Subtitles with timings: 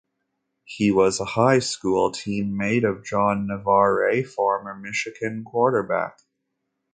[0.65, 6.17] He was a high school teammate of John Navarre, former Michigan quarterback.